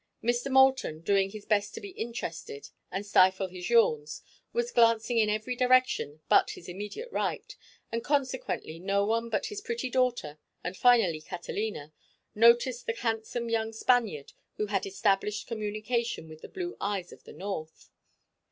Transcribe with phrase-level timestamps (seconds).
[0.23, 0.49] Mr.
[0.51, 5.55] Moulton, doing his best to be interested and stifle his yawns, was glancing in every
[5.55, 7.55] direction but his immediate right,
[7.91, 11.93] and consequently no one but his pretty daughter, and finally Catalina,
[12.33, 17.33] noticed the handsome young Spaniard who had established communication with the blue eyes of the
[17.33, 17.91] north.